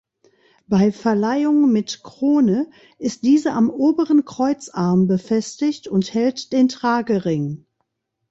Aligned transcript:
Bei 0.67 0.91
Verleihung 0.91 1.71
mit 1.71 2.01
Krone 2.01 2.71
ist 2.97 3.21
diese 3.21 3.53
am 3.53 3.69
oberen 3.69 4.25
Kreuzarm 4.25 5.05
befestigt 5.05 5.87
und 5.87 6.15
hält 6.15 6.53
den 6.53 6.69
Tragering. 6.69 7.67